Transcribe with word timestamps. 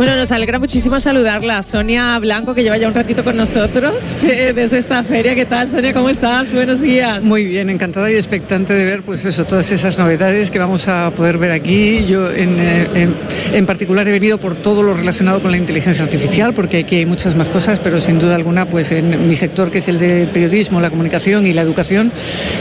Bueno, 0.00 0.16
nos 0.16 0.32
alegra 0.32 0.58
muchísimo 0.58 0.98
saludarla, 0.98 1.62
Sonia 1.62 2.18
Blanco, 2.20 2.54
que 2.54 2.62
lleva 2.62 2.78
ya 2.78 2.88
un 2.88 2.94
ratito 2.94 3.22
con 3.22 3.36
nosotros 3.36 4.24
eh, 4.24 4.54
desde 4.54 4.78
esta 4.78 5.04
feria. 5.04 5.34
¿Qué 5.34 5.44
tal, 5.44 5.68
Sonia? 5.68 5.92
¿Cómo 5.92 6.08
estás? 6.08 6.50
Buenos 6.54 6.80
días. 6.80 7.22
Muy 7.22 7.44
bien, 7.44 7.68
encantada 7.68 8.10
y 8.10 8.14
expectante 8.14 8.72
de 8.72 8.86
ver, 8.86 9.02
pues 9.02 9.26
eso, 9.26 9.44
todas 9.44 9.70
esas 9.70 9.98
novedades 9.98 10.50
que 10.50 10.58
vamos 10.58 10.88
a 10.88 11.10
poder 11.10 11.36
ver 11.36 11.50
aquí. 11.50 12.06
Yo, 12.06 12.32
en, 12.32 12.58
eh, 12.58 12.88
en, 12.94 13.14
en 13.52 13.66
particular, 13.66 14.08
he 14.08 14.12
venido 14.12 14.38
por 14.38 14.54
todo 14.54 14.82
lo 14.82 14.94
relacionado 14.94 15.42
con 15.42 15.50
la 15.50 15.58
inteligencia 15.58 16.02
artificial, 16.02 16.54
porque 16.54 16.78
aquí 16.78 16.96
hay 16.96 17.04
muchas 17.04 17.36
más 17.36 17.50
cosas, 17.50 17.78
pero 17.78 18.00
sin 18.00 18.18
duda 18.18 18.36
alguna, 18.36 18.64
pues 18.64 18.92
en 18.92 19.28
mi 19.28 19.34
sector, 19.34 19.70
que 19.70 19.80
es 19.80 19.88
el 19.88 19.98
del 19.98 20.28
periodismo, 20.28 20.80
la 20.80 20.88
comunicación 20.88 21.44
y 21.44 21.52
la 21.52 21.60
educación, 21.60 22.10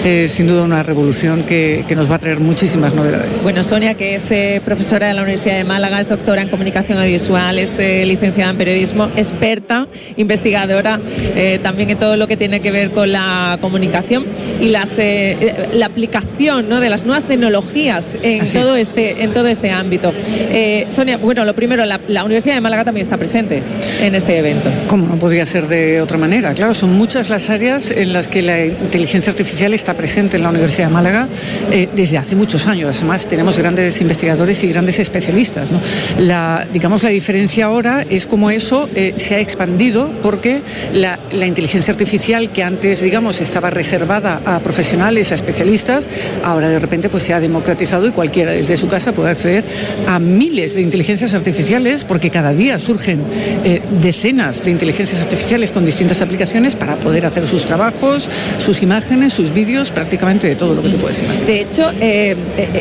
eh, 0.03 0.27
sin 0.29 0.45
duda 0.45 0.63
una 0.63 0.83
revolución 0.83 1.43
que, 1.43 1.85
que, 1.87 1.95
nos 1.95 2.11
va 2.11 2.15
a 2.15 2.19
traer 2.19 2.41
muchísimas 2.41 2.93
novedades. 2.93 3.41
Bueno, 3.43 3.63
Sonia, 3.63 3.93
que 3.93 4.15
es 4.15 4.29
eh, 4.29 4.61
profesora 4.65 5.07
de 5.07 5.13
la 5.13 5.21
Universidad 5.21 5.55
de 5.55 5.63
Málaga, 5.63 6.01
es 6.01 6.09
doctora 6.09 6.41
en 6.41 6.49
comunicación 6.49 6.97
audiovisual 6.97 7.28
es 7.37 7.77
eh, 7.77 8.05
licenciada 8.07 8.49
en 8.49 8.57
periodismo, 8.57 9.07
experta, 9.15 9.87
investigadora 10.17 10.99
eh, 11.35 11.59
también 11.61 11.91
en 11.91 11.97
todo 11.97 12.17
lo 12.17 12.27
que 12.27 12.37
tiene 12.37 12.59
que 12.59 12.71
ver 12.71 12.89
con 12.89 13.11
la 13.11 13.59
comunicación 13.61 14.25
y 14.59 14.69
las, 14.69 14.97
eh, 14.97 15.67
la 15.73 15.85
aplicación 15.85 16.67
¿no? 16.69 16.79
de 16.79 16.89
las 16.89 17.05
nuevas 17.05 17.25
tecnologías 17.25 18.17
en 18.23 18.51
todo, 18.51 18.75
este, 18.75 19.23
en 19.23 19.31
todo 19.31 19.47
este 19.47 19.69
ámbito. 19.69 20.11
Sonia, 20.89 21.17
bueno, 21.17 21.45
lo 21.45 21.53
primero, 21.53 21.85
la, 21.85 21.99
la, 22.07 22.23
Universidad 22.23 22.55
de 22.55 22.61
Málaga 22.61 22.83
también 22.83 23.03
está 23.03 23.17
presente 23.17 23.61
en 24.01 24.15
este 24.15 24.39
evento. 24.39 24.69
¿Cómo 24.87 25.05
no 25.05 25.15
podría 25.17 25.45
ser 25.45 25.67
de 25.67 26.01
otra 26.01 26.17
manera? 26.17 26.53
Claro, 26.53 26.73
son 26.73 26.97
muchas 26.97 27.29
las 27.29 27.49
áreas 27.49 27.91
en 27.91 28.11
las 28.11 28.27
que 28.27 28.41
la 28.41 28.65
inteligencia 28.65 29.31
artificial 29.31 29.73
está 29.73 29.93
presente 29.93 30.37
en 30.37 30.43
la 30.43 30.49
Universidad 30.49 30.87
de 30.87 30.93
Málaga 30.93 31.27
desde 31.95 32.17
hace 32.17 32.35
muchos 32.35 32.65
años. 32.65 32.97
Además, 32.97 33.27
tenemos 33.27 33.57
grandes 33.57 34.01
investigadores 34.01 34.63
y 34.63 34.67
grandes 34.67 34.99
especialistas. 34.99 35.71
¿no? 35.71 35.79
La, 36.17 36.67
digamos, 36.71 37.03
la 37.03 37.11
diferencia 37.19 37.65
ahora 37.65 38.05
es 38.09 38.25
como 38.25 38.49
eso 38.49 38.87
eh, 38.95 39.13
se 39.17 39.35
ha 39.35 39.41
expandido 39.41 40.09
porque 40.23 40.61
la, 40.93 41.19
la, 41.33 41.47
inteligencia 41.47 41.91
artificial 41.91 42.49
que 42.51 42.63
antes, 42.63 43.01
digamos, 43.01 43.41
estaba 43.41 43.69
reservada 43.69 44.41
a 44.45 44.61
profesionales, 44.61 45.33
a 45.33 45.35
especialistas, 45.35 46.07
ahora 46.45 46.69
de 46.69 46.79
repente 46.79 47.09
pues 47.09 47.23
se 47.23 47.33
ha 47.33 47.41
democratizado 47.41 48.07
y 48.07 48.11
cualquiera 48.11 48.53
desde 48.53 48.77
su 48.77 48.87
casa 48.87 49.11
puede 49.11 49.31
acceder 49.31 49.65
a 50.07 50.17
miles 50.17 50.75
de 50.75 50.81
inteligencias 50.81 51.33
artificiales 51.33 52.05
porque 52.05 52.29
cada 52.29 52.53
día 52.53 52.79
surgen 52.79 53.19
eh, 53.65 53.81
decenas 54.01 54.63
de 54.63 54.71
inteligencias 54.71 55.19
artificiales 55.21 55.71
con 55.73 55.85
distintas 55.85 56.21
aplicaciones 56.21 56.77
para 56.77 56.95
poder 56.95 57.25
hacer 57.25 57.45
sus 57.47 57.65
trabajos, 57.65 58.29
sus 58.59 58.81
imágenes, 58.81 59.33
sus 59.33 59.53
vídeos, 59.53 59.91
prácticamente 59.91 60.47
de 60.47 60.55
todo 60.55 60.73
lo 60.73 60.81
que 60.81 60.89
te 60.89 60.97
puedes 60.97 61.21
imaginar. 61.21 61.45
De 61.45 61.59
hecho, 61.59 61.91
eh, 61.99 62.37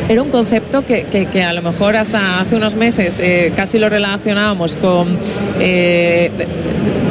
era 0.07 0.23
un 0.23 0.29
concepto 0.29 0.85
que, 0.85 1.03
que, 1.11 1.25
que, 1.25 1.43
a 1.43 1.51
lo 1.51 1.61
mejor 1.61 1.97
hasta 1.97 2.39
hace 2.39 2.55
unos 2.55 2.75
meses 2.75 3.21
casi 3.55 3.79
lo 3.79 3.89
relacionaba 3.89 4.28
relacionábamos 4.29 4.75
con, 4.75 5.17
eh, 5.59 6.29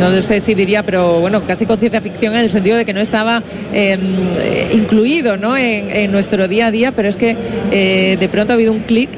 no 0.00 0.22
sé 0.22 0.40
si 0.40 0.54
diría, 0.54 0.82
pero 0.82 1.20
bueno, 1.20 1.42
casi 1.44 1.66
con 1.66 1.78
ciencia 1.78 2.00
ficción 2.00 2.34
en 2.34 2.40
el 2.40 2.50
sentido 2.50 2.76
de 2.76 2.84
que 2.84 2.92
no 2.92 3.00
estaba 3.00 3.42
eh, 3.72 4.70
incluido 4.72 5.36
¿no? 5.36 5.56
En, 5.56 5.90
en, 5.90 6.12
nuestro 6.12 6.46
día 6.48 6.66
a 6.66 6.70
día, 6.70 6.92
pero 6.92 7.08
es 7.08 7.16
que 7.16 7.36
eh, 7.72 8.16
de 8.18 8.28
pronto 8.28 8.52
ha 8.52 8.54
habido 8.54 8.72
un 8.72 8.80
clic 8.80 9.10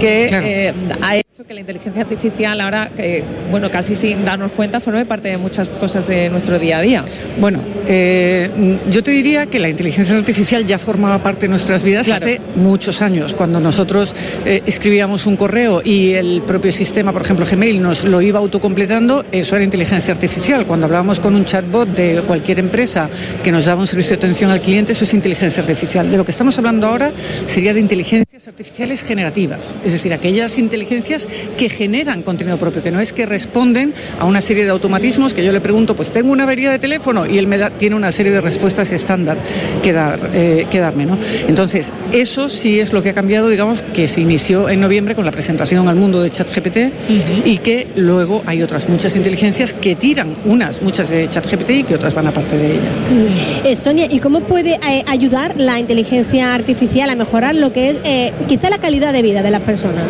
que 0.00 0.26
claro. 0.28 0.46
Eh, 0.46 0.74
ha 1.00 1.16
que 1.44 1.52
la 1.52 1.60
inteligencia 1.60 2.00
artificial 2.00 2.58
ahora, 2.62 2.90
eh, 2.96 3.22
bueno, 3.50 3.70
casi 3.70 3.94
sin 3.94 4.24
darnos 4.24 4.52
cuenta, 4.52 4.80
forme 4.80 5.04
parte 5.04 5.28
de 5.28 5.36
muchas 5.36 5.68
cosas 5.68 6.06
de 6.06 6.30
nuestro 6.30 6.58
día 6.58 6.78
a 6.78 6.80
día. 6.80 7.04
Bueno, 7.38 7.60
eh, 7.86 8.48
yo 8.90 9.02
te 9.02 9.10
diría 9.10 9.44
que 9.44 9.58
la 9.58 9.68
inteligencia 9.68 10.16
artificial 10.16 10.64
ya 10.64 10.78
formaba 10.78 11.22
parte 11.22 11.42
de 11.42 11.48
nuestras 11.48 11.82
vidas 11.82 12.06
claro. 12.06 12.24
hace 12.24 12.40
muchos 12.54 13.02
años. 13.02 13.34
Cuando 13.34 13.60
nosotros 13.60 14.14
eh, 14.46 14.62
escribíamos 14.64 15.26
un 15.26 15.36
correo 15.36 15.82
y 15.84 16.12
el 16.12 16.40
propio 16.40 16.72
sistema, 16.72 17.12
por 17.12 17.20
ejemplo 17.22 17.44
Gmail, 17.44 17.82
nos 17.82 18.04
lo 18.04 18.22
iba 18.22 18.38
autocompletando, 18.38 19.22
eso 19.30 19.56
era 19.56 19.64
inteligencia 19.64 20.14
artificial. 20.14 20.64
Cuando 20.64 20.86
hablábamos 20.86 21.20
con 21.20 21.34
un 21.34 21.44
chatbot 21.44 21.88
de 21.88 22.22
cualquier 22.22 22.60
empresa 22.60 23.10
que 23.44 23.52
nos 23.52 23.66
daba 23.66 23.82
un 23.82 23.86
servicio 23.86 24.12
de 24.12 24.20
atención 24.20 24.50
al 24.50 24.62
cliente, 24.62 24.92
eso 24.92 25.04
es 25.04 25.12
inteligencia 25.12 25.62
artificial. 25.62 26.10
De 26.10 26.16
lo 26.16 26.24
que 26.24 26.30
estamos 26.30 26.56
hablando 26.56 26.86
ahora 26.86 27.12
sería 27.46 27.74
de 27.74 27.80
inteligencias 27.80 28.25
artificiales 28.44 29.00
generativas, 29.00 29.74
es 29.82 29.92
decir, 29.92 30.12
aquellas 30.12 30.58
inteligencias 30.58 31.26
que 31.56 31.70
generan 31.70 32.22
contenido 32.22 32.58
propio, 32.58 32.82
que 32.82 32.90
no 32.90 33.00
es 33.00 33.14
que 33.14 33.24
responden 33.24 33.94
a 34.20 34.26
una 34.26 34.42
serie 34.42 34.64
de 34.64 34.70
automatismos 34.70 35.32
que 35.32 35.42
yo 35.42 35.52
le 35.52 35.62
pregunto, 35.62 35.96
pues 35.96 36.12
tengo 36.12 36.32
una 36.32 36.42
avería 36.42 36.70
de 36.70 36.78
teléfono 36.78 37.24
y 37.24 37.38
él 37.38 37.46
me 37.46 37.56
da, 37.56 37.70
tiene 37.70 37.96
una 37.96 38.12
serie 38.12 38.32
de 38.32 38.42
respuestas 38.42 38.92
estándar 38.92 39.38
que, 39.82 39.94
dar, 39.94 40.30
eh, 40.34 40.66
que 40.70 40.80
darme. 40.80 41.06
¿no? 41.06 41.16
Entonces, 41.48 41.92
eso 42.12 42.50
sí 42.50 42.78
es 42.78 42.92
lo 42.92 43.02
que 43.02 43.10
ha 43.10 43.14
cambiado, 43.14 43.48
digamos, 43.48 43.80
que 43.94 44.06
se 44.06 44.20
inició 44.20 44.68
en 44.68 44.80
noviembre 44.80 45.14
con 45.14 45.24
la 45.24 45.32
presentación 45.32 45.88
al 45.88 45.96
mundo 45.96 46.20
de 46.20 46.28
ChatGPT 46.28 46.76
uh 46.76 46.80
-huh. 46.80 47.42
y 47.46 47.58
que 47.58 47.86
luego 47.96 48.42
hay 48.44 48.62
otras 48.62 48.86
muchas 48.86 49.16
inteligencias 49.16 49.72
que 49.72 49.94
tiran 49.94 50.34
unas, 50.44 50.82
muchas 50.82 51.08
de 51.08 51.26
ChatGPT 51.26 51.70
y 51.70 51.84
que 51.84 51.94
otras 51.94 52.14
van 52.14 52.26
aparte 52.26 52.58
de 52.58 52.72
ella. 52.72 52.90
Uh 53.10 53.64
-huh. 53.64 53.70
eh, 53.70 53.76
Sonia, 53.76 54.06
¿y 54.10 54.18
cómo 54.18 54.40
puede 54.40 54.74
eh, 54.74 55.04
ayudar 55.06 55.54
la 55.56 55.80
inteligencia 55.80 56.54
artificial 56.54 57.08
a 57.08 57.16
mejorar 57.16 57.54
lo 57.54 57.72
que 57.72 57.88
es 57.88 57.96
quizá 58.48 58.70
la 58.70 58.78
calidad 58.78 59.12
de 59.12 59.22
vida 59.22 59.42
de 59.42 59.50
las 59.50 59.62
personas? 59.62 60.04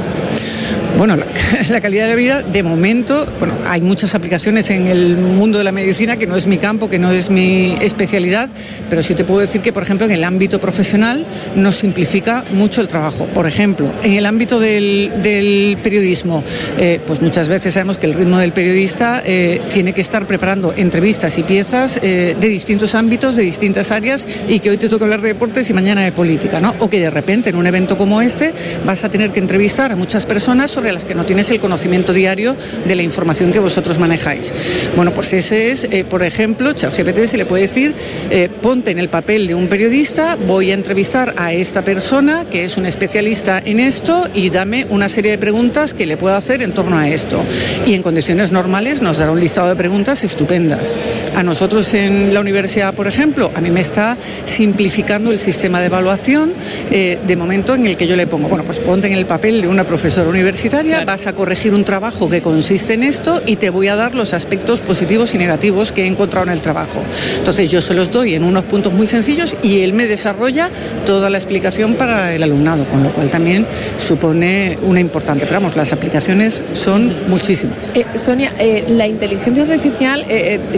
Bueno, 0.97 1.15
la, 1.69 1.81
calidad 1.83 2.09
de 2.09 2.17
vida, 2.17 2.43
de 2.43 2.63
momento, 2.63 3.27
bueno, 3.39 3.55
hay 3.67 3.83
muchas 3.83 4.15
aplicaciones 4.15 4.71
en 4.71 4.87
el 4.87 5.17
mundo 5.17 5.59
de 5.59 5.65
la 5.65 5.73
medicina 5.73 6.17
que 6.17 6.27
no 6.27 6.37
es 6.37 6.47
mi 6.47 6.57
campo, 6.57 6.89
que 6.89 6.99
no 6.99 7.11
es 7.11 7.29
mi 7.29 7.77
especialidad, 7.83 8.49
pero 8.89 9.03
sí 9.03 9.15
te 9.15 9.25
puedo 9.25 9.41
decir 9.41 9.61
que, 9.61 9.75
por 9.75 9.83
ejemplo, 9.83 10.07
en 10.07 10.13
el 10.13 10.25
ámbito 10.25 10.59
profesional 10.59 11.27
nos 11.55 11.77
simplifica 11.77 12.45
mucho 12.53 12.81
el 12.81 12.89
trabajo. 12.89 13.27
Por 13.27 13.47
ejemplo, 13.47 13.93
en 14.03 14.13
el 14.13 14.25
ámbito 14.25 14.59
del, 14.59 15.13
del 15.23 15.77
periodismo, 15.83 16.43
eh, 16.79 16.99
pues 17.07 17.21
muchas 17.21 17.49
veces 17.49 17.75
sabemos 17.75 17.99
que 17.99 18.07
el 18.07 18.15
ritmo 18.15 18.39
del 18.39 18.53
periodista 18.53 19.23
eh, 19.27 19.61
tiene 19.71 19.93
que 19.93 20.01
estar 20.01 20.27
preparando 20.27 20.73
entrevistas 20.75 21.37
y 21.37 21.43
piezas 21.43 22.01
eh, 22.03 22.35
de 22.41 22.49
distintos 22.49 22.95
ámbitos, 22.95 23.37
de 23.37 23.43
distintas 23.43 23.91
áreas, 23.91 24.27
y 24.49 24.61
que 24.61 24.71
hoy 24.71 24.79
te 24.79 24.89
toca 24.89 25.05
hablar 25.05 25.21
de 25.21 25.29
deportes 25.29 25.69
y 25.69 25.75
mañana 25.75 26.03
de 26.03 26.13
política, 26.13 26.59
¿no? 26.59 26.75
O 26.79 26.89
que 26.89 27.01
de 27.01 27.11
repente 27.11 27.51
en 27.51 27.57
un 27.57 27.67
evento 27.67 27.99
como 27.99 28.23
este 28.23 28.55
vas 28.87 29.05
a 29.05 29.11
tener 29.11 29.31
que 29.31 29.41
entrevistar 29.41 29.93
a 29.93 29.97
muchas 29.97 30.25
personas 30.25 30.71
sobre 30.71 30.86
de 30.87 30.93
las 30.93 31.05
que 31.05 31.15
no 31.15 31.25
tienes 31.25 31.51
el 31.51 31.61
conocimiento 31.61 32.13
diario 32.13 32.57
de 32.87 32.95
la 32.95 33.03
información 33.03 33.53
que 33.53 33.59
vosotros 33.59 33.99
manejáis. 33.99 34.53
Bueno, 34.95 35.13
pues 35.13 35.33
ese 35.33 35.71
es, 35.71 35.85
eh, 35.85 36.05
por 36.09 36.23
ejemplo, 36.23 36.73
ChatGPT 36.73 37.27
se 37.27 37.37
le 37.37 37.47
puede 37.47 37.63
decir, 37.63 37.95
eh, 38.31 38.49
ponte 38.63 38.91
en 38.91 38.99
el 38.99 39.09
papel 39.09 39.47
de 39.47 39.55
un 39.55 39.69
periodista, 39.69 40.37
voy 40.37 40.71
a 40.71 40.75
entrevistar 40.75 41.35
a 41.37 41.53
esta 41.53 41.83
persona 41.83 42.47
que 42.51 42.65
es 42.65 42.77
un 42.77 42.87
especialista 42.87 43.61
en 43.65 43.81
esto 43.81 44.25
y 44.35 44.51
dame 44.51 44.87
una 44.89 45.09
serie 45.09 45.33
de 45.33 45.39
preguntas 45.39 45.95
que 45.95 46.07
le 46.07 46.17
puedo 46.17 46.35
hacer 46.35 46.63
en 46.63 46.73
torno 46.73 46.99
a 46.99 47.09
esto. 47.09 47.43
Y 47.87 47.95
en 47.95 48.03
condiciones 48.03 48.53
normales 48.53 49.03
nos 49.03 49.19
dará 49.19 49.33
un 49.33 49.41
listado 49.41 49.69
de 49.69 49.77
preguntas 49.77 50.25
estupendas. 50.25 50.93
A 51.35 51.43
nosotros 51.43 51.93
en 51.95 52.33
la 52.33 52.41
universidad, 52.41 52.95
por 52.95 53.07
ejemplo, 53.07 53.51
a 53.55 53.61
mí 53.61 53.71
me 53.71 53.81
está 53.81 54.17
simplificando 54.47 55.31
el 55.31 55.39
sistema 55.39 55.81
de 55.81 55.87
evaluación 55.87 56.53
eh, 56.91 57.19
de 57.27 57.37
momento 57.37 57.75
en 57.75 57.87
el 57.87 57.97
que 57.97 58.07
yo 58.07 58.17
le 58.17 58.27
pongo, 58.27 58.49
bueno, 58.49 58.65
pues 58.65 58.79
ponte 58.79 59.07
en 59.07 59.15
el 59.15 59.27
papel 59.27 59.61
de 59.61 59.69
una 59.69 59.85
profesora 59.85 60.29
universitaria 60.29 60.97
Claro. 60.97 61.07
vas 61.07 61.27
a 61.27 61.33
corregir 61.35 61.75
un 61.75 61.85
trabajo 61.85 62.29
que 62.31 62.41
consiste 62.41 62.95
en 62.95 63.03
esto 63.03 63.43
y 63.45 63.57
te 63.57 63.71
voy 63.71 63.89
a 63.89 63.97
dar 63.97 64.15
los 64.15 64.33
aspectos 64.35 64.81
positivos 64.81 65.35
y 65.35 65.39
negativos 65.39 65.93
que 65.93 66.05
he 66.05 66.07
encontrado 66.07 66.47
en 66.47 66.53
el 66.53 66.63
trabajo. 66.63 67.03
Entonces 67.39 67.71
yo 67.71 67.81
se 67.81 67.95
los 67.95 68.11
doy 68.11 68.35
en 68.35 68.45
unos 68.45 68.65
puntos 68.65 68.93
muy 68.93 69.07
sencillos 69.07 69.57
y 69.63 69.81
él 69.81 69.93
me 69.93 70.07
desarrolla 70.07 70.71
toda 71.05 71.29
la 71.31 71.39
explicación 71.39 71.95
para 71.95 72.35
el 72.35 72.43
alumnado, 72.43 72.85
con 72.87 73.03
lo 73.03 73.13
cual 73.13 73.31
también 73.31 73.67
supone 73.99 74.79
una 74.83 75.01
importante. 75.01 75.45
Pero 75.47 75.61
vamos, 75.61 75.77
las 75.77 75.93
aplicaciones 75.93 76.65
son 76.75 77.15
muchísimas. 77.29 77.77
Eh, 77.95 78.05
Sonia, 78.15 78.53
eh, 78.59 78.85
la 78.89 79.07
inteligencia 79.07 79.65
artificial 79.65 80.25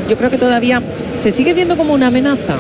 yo 0.09 0.17
creo 0.17 0.31
que 0.31 0.38
todavía 0.39 0.83
se 1.15 1.31
sigue 1.31 1.55
viendo 1.55 1.77
como 1.77 1.95
una 1.95 2.09
amenaza. 2.09 2.57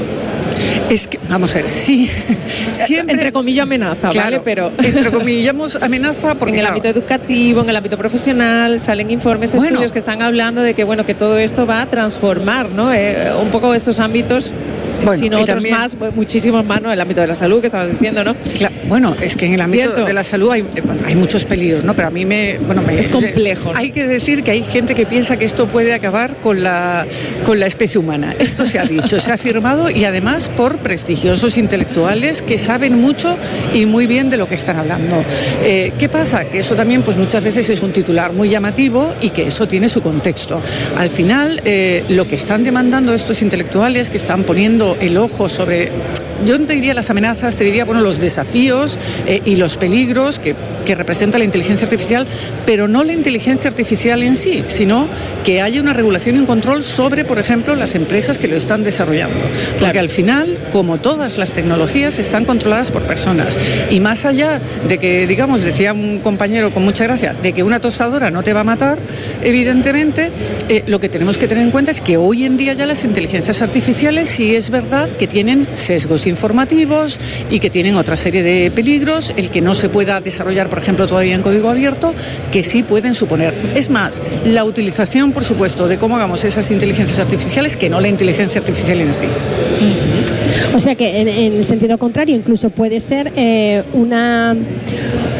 Es 0.91 1.07
que, 1.07 1.19
vamos 1.29 1.53
a 1.53 1.57
ver, 1.57 1.69
sí. 1.69 2.11
Siempre, 2.73 3.15
entre 3.15 3.33
comillas 3.33 3.65
amenaza, 3.65 4.09
claro, 4.11 4.39
¿vale? 4.39 4.41
Pero 4.45 4.73
entre 4.83 5.11
comillamos 5.19 5.77
amenaza 5.77 6.35
porque 6.35 6.55
en 6.55 6.61
el 6.61 6.67
ámbito 6.67 6.89
educativo, 6.89 7.61
en 7.61 7.69
el 7.69 7.77
ámbito 7.77 7.99
profesional, 7.99 8.81
salen 8.81 9.11
informes, 9.11 9.53
Bueno. 9.53 9.69
estudios 9.69 9.93
que 9.93 9.99
están 9.99 10.23
hablando 10.23 10.63
de 10.63 10.75
que 10.75 10.85
bueno 10.85 11.05
que 11.05 11.15
todo 11.15 11.39
esto 11.39 11.67
va 11.67 11.83
a 11.83 11.87
transformar, 11.87 12.71
¿no? 12.71 12.93
Eh, 12.93 13.33
un 13.41 13.51
poco 13.51 13.75
estos 13.75 14.01
ámbitos 14.01 14.53
sino 15.17 15.41
otros 15.41 15.65
más, 15.71 15.97
muchísimos 16.15 16.65
más, 16.65 16.83
¿no? 16.83 16.93
El 16.93 17.00
ámbito 17.00 17.21
de 17.21 17.27
la 17.27 17.35
salud 17.35 17.61
que 17.61 17.67
estabas 17.67 17.91
diciendo, 17.91 18.25
¿no? 18.25 18.35
bueno, 18.89 19.15
es 19.21 19.37
que 19.37 19.47
en 19.47 19.55
el 19.55 19.61
ámbito 19.61 20.05
de 20.05 20.12
la 20.12 20.25
salud 20.25 20.50
hay, 20.50 20.65
hay, 21.06 21.15
muchos 21.15 21.45
peligros, 21.45 21.85
¿no? 21.85 21.95
Pero 21.95 22.09
a 22.09 22.11
mí 22.11 22.25
me, 22.25 22.59
bueno, 22.59 22.83
me 22.83 22.99
es 22.99 23.09
complejo. 23.09 23.73
Hay 23.75 23.91
que 23.91 24.06
decir 24.06 24.43
que 24.43 24.50
hay 24.53 24.62
gente 24.62 24.95
que 24.95 25.06
piensa 25.06 25.37
que 25.37 25.45
esto 25.45 25.67
puede 25.67 25.93
acabar 25.93 26.37
con 26.37 26.62
la 26.62 27.06
con 27.45 27.61
la 27.61 27.67
especie 27.67 27.99
humana. 27.99 28.35
Esto 28.39 28.67
se 28.67 28.79
ha 28.79 28.85
dicho, 28.85 29.21
se 29.21 29.31
ha 29.31 29.35
afirmado 29.35 29.91
y 29.91 30.05
además 30.05 30.50
por 30.56 30.79
prestigiosos 30.79 31.56
intelectuales 31.56 32.43
que 32.43 32.59
saben 32.59 33.00
mucho 33.00 33.37
y 33.75 33.87
muy 33.87 34.06
bien 34.06 34.31
de 34.31 34.37
lo 34.37 34.49
que 34.49 34.55
están 34.55 34.77
hablando. 34.77 35.23
Eh, 35.62 35.93
¿Qué 35.99 36.09
pasa? 36.09 36.45
Que 36.45 36.61
eso 36.61 36.75
también, 36.75 37.03
pues 37.03 37.17
muchas 37.17 37.43
veces 37.43 37.69
es 37.71 37.83
un 37.83 37.93
titular 37.93 38.33
muy 38.33 38.49
llamativo 38.49 39.15
y 39.21 39.31
que 39.31 39.47
eso 39.47 39.69
tiene 39.69 39.89
su 39.89 40.03
contexto. 40.03 40.61
Al 40.97 41.11
final, 41.11 41.61
eh, 41.65 42.05
lo 42.09 42.27
que 42.27 42.35
están 42.35 42.65
demandando 42.65 43.15
estos 43.15 43.43
intelectuales 43.43 44.11
que 44.11 44.19
están 44.19 44.45
poniendo 44.45 44.88
el 44.96 45.17
ojo 45.17 45.49
sobre 45.49 45.90
yo 46.46 46.58
no 46.58 46.67
te 46.67 46.75
diría 46.75 46.94
las 46.94 47.11
amenazas, 47.11 47.56
te 47.56 47.64
diría 47.64 47.85
bueno, 47.85 48.00
los 48.00 48.20
desafíos 48.20 48.99
eh, 49.26 49.40
y 49.44 49.56
los 49.56 49.76
peligros 49.76 50.38
que, 50.38 50.55
representa 50.88 51.37
la 51.37 51.44
inteligencia 51.44 51.85
artificial, 51.85 52.26
pero 52.64 52.88
no 52.88 53.05
la 53.05 53.12
inteligencia 53.12 53.69
artificial 53.69 54.23
en 54.23 54.37
sí, 54.37 54.64
sino 54.69 55.06
que 55.44 55.61
haya 55.61 55.82
una 55.82 55.93
regulación 55.93 56.37
y 56.37 56.38
un 56.38 56.46
control 56.46 56.82
sobre, 56.82 57.26
por 57.26 57.38
ejemplo, 57.38 57.76
las 57.76 57.94
empresas 57.94 58.38
que 58.38 58.49
lo 58.49 58.56
están 58.56 58.85
desarrollando. 58.85 59.37
Porque 59.79 59.99
al 59.99 60.08
final, 60.08 60.56
como 60.73 60.96
todas 60.96 61.37
las 61.37 61.52
tecnologías, 61.52 62.19
están 62.19 62.46
controladas 62.46 62.90
por 62.90 63.02
personas. 63.02 63.55
Y 63.90 64.00
más 64.00 64.25
allá 64.25 64.62
de 64.88 64.96
que, 64.96 65.26
digamos, 65.26 65.61
decía 65.61 65.93
un 65.93 66.20
compañero 66.20 66.73
con 66.73 66.87
mucha 66.87 67.05
gracia, 67.05 67.35
de 67.35 67.52
que 67.52 67.62
una 67.62 67.81
tostadora 67.81 68.31
no 68.31 68.43
te 68.43 68.55
va 68.55 68.61
a 68.61 68.64
matar, 68.64 68.99
evidentemente, 69.43 70.31
eh, 70.70 70.85
lo 70.87 71.00
que 71.00 71.11
tenemos 71.11 71.37
que 71.37 71.46
tener 71.46 71.64
en 71.64 71.70
cuenta 71.70 71.90
es 71.90 72.00
que 72.00 72.17
hoy 72.17 72.46
en 72.46 72.56
día 72.56 72.73
ya 72.73 72.87
las 72.87 73.05
inteligencias 73.05 73.61
artificiales 73.61 74.31
sí 74.31 74.56
es 74.56 74.70
verdad 74.70 74.78
que 75.19 75.27
tienen 75.27 75.67
sesgos 75.75 76.27
informativos 76.27 77.19
y 77.51 77.59
que 77.59 77.71
tienen 77.71 77.97
otra 77.97 78.17
serie 78.17 78.43
de 78.43 78.71
peligros, 78.71 79.33
el 79.37 79.51
que 79.51 79.61
no 79.61 79.75
se 79.75 79.89
pueda 79.89 80.21
desarrollar, 80.21 80.69
por 80.69 80.79
ejemplo, 80.79 81.07
todavía 81.07 81.35
en 81.35 81.43
código 81.43 81.69
abierto, 81.69 82.15
que 82.53 82.63
sí 82.63 82.83
pueden 82.83 83.15
suponer. 83.15 83.55
Es 83.75 83.91
más, 83.91 84.21
la 84.45 84.65
utilización, 84.65 85.33
por 85.33 85.45
supuesto, 85.45 85.89
de 85.89 85.99
cómo 85.99 86.17
hagamos 86.17 86.45
esas 86.45 86.71
inteligencias 86.71 87.19
artificiales 87.19 87.77
que 87.77 87.89
no 87.89 88.01
la 88.01 88.09
inteligencia 88.09 88.61
artificial 88.61 89.01
en 89.01 89.13
sí. 89.13 89.27
O 90.79 90.81
sea 90.81 90.95
que 90.95 91.21
en, 91.21 91.27
el 91.27 91.65
sentido 91.65 91.99
contrario 91.99 92.37
incluso 92.37 92.71
puede 92.71 93.01
ser 93.01 93.33
eh, 93.35 93.83
una 93.95 94.55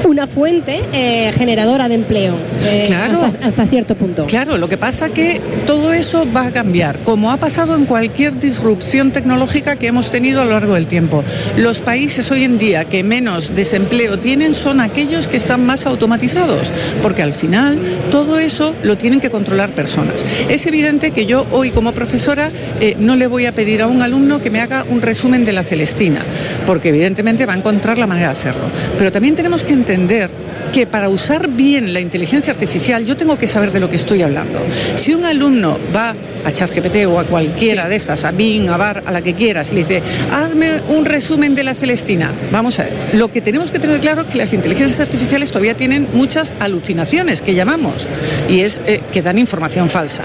una 0.08 0.26
fuente 0.26 0.81
eh, 0.93 1.32
generadora 1.35 1.88
de 1.88 1.94
empleo 1.94 2.35
eh, 2.64 2.85
claro, 2.87 3.23
hasta, 3.43 3.67
cierto 3.67 3.94
punto. 3.94 4.26
Claro, 4.26 4.56
lo 4.56 4.69
que 4.69 4.76
pasa 4.76 5.11
que 5.11 5.40
todo 5.67 5.93
eso 5.93 6.26
va 6.35 6.46
a 6.46 6.50
cambiar, 6.50 6.99
como 7.00 7.31
ha 7.31 7.37
pasado 7.37 7.76
en 7.76 7.85
cualquier 7.85 8.38
disrupción 8.38 9.12
tecnológica 9.12 9.76
que 9.76 9.87
hemos 9.87 10.11
tenido 10.11 10.40
a 10.40 10.44
lo 10.44 10.52
largo 10.52 10.75
del 10.75 10.87
tiempo. 10.87 11.23
Los 11.56 11.81
países 11.81 12.31
hoy 12.31 12.44
en 12.44 12.58
día 12.58 12.87
que 12.87 13.05
menos 13.05 13.55
desempleo 13.55 14.19
tienen 14.19 14.55
son 14.55 14.81
aquellos 14.81 15.29
que 15.29 15.37
están 15.37 15.64
más 15.64 15.87
automatizados, 15.87 16.73
porque 17.02 17.23
al 17.23 17.32
final 17.32 17.81
todo 18.11 18.38
eso 18.38 18.75
lo 18.82 18.96
tienen 18.96 19.20
que 19.20 19.31
controlar 19.31 19.70
personas. 19.70 20.25
Es 20.49 20.67
evidente 20.67 21.11
que 21.11 21.26
yo 21.26 21.46
hoy 21.52 21.70
como 21.70 21.93
profesora 21.93 22.50
eh, 22.81 22.96
no 22.99 23.14
le 23.17 23.26
voy 23.26 23.46
a 23.46 23.52
pedir 23.52 23.82
a 23.82 23.87
un 23.87 24.02
alumno 24.02 24.41
que 24.41 24.50
me 24.50 24.61
haga 24.61 24.84
un 24.88 25.02
resumen 25.02 25.27
de 25.28 25.52
la 25.52 25.62
Celestina, 25.62 26.25
porque 26.66 26.88
evidentemente 26.88 27.44
va 27.44 27.52
a 27.52 27.56
encontrar 27.56 27.98
la 27.98 28.06
manera 28.06 28.28
de 28.28 28.32
hacerlo. 28.32 28.64
Pero 28.96 29.12
también 29.12 29.36
tenemos 29.36 29.62
que 29.62 29.75
entender 29.75 30.30
que 30.73 30.87
para 30.87 31.09
usar 31.09 31.49
bien 31.49 31.93
la 31.93 32.00
inteligencia 32.00 32.53
artificial 32.53 33.05
yo 33.05 33.17
tengo 33.17 33.38
que 33.38 33.47
saber 33.47 33.73
de 33.73 33.81
lo 33.81 33.88
que 33.91 33.97
estoy 33.97 34.23
hablando. 34.23 34.59
Si 34.97 35.15
un 35.15 35.25
alumno 35.25 35.79
va 35.94 36.15
a 36.44 36.53
ChatGPT 36.53 37.06
o 37.06 37.19
a 37.19 37.25
cualquiera 37.25 37.88
de 37.88 37.97
esas, 37.97 38.25
a 38.25 38.31
Bing, 38.31 38.69
a 38.69 38.76
Bar, 38.76 39.03
a 39.06 39.12
la 39.12 39.23
que 39.23 39.35
quieras, 39.35 39.70
y 39.70 39.75
le 39.75 39.81
dice, 39.81 40.03
hazme 40.32 40.70
un 40.88 41.05
resumen 41.05 41.55
de 41.55 41.65
la 41.65 41.75
Celestina. 41.75 42.32
Vamos 42.50 42.79
a 42.79 42.85
ver, 42.85 42.93
lo 43.15 43.31
que 43.31 43.41
tenemos 43.41 43.70
que 43.70 43.79
tener 43.79 44.00
claro 44.00 44.23
es 44.23 44.29
que 44.29 44.38
las 44.38 44.53
inteligencias 44.53 45.00
artificiales 45.00 45.50
todavía 45.50 45.75
tienen 45.75 46.09
muchas 46.15 46.55
alucinaciones 46.61 47.43
que 47.43 47.55
llamamos, 47.55 48.09
y 48.49 48.61
es 48.61 48.81
eh, 48.87 49.00
que 49.12 49.23
dan 49.23 49.38
información 49.38 49.91
falsa. 49.91 50.25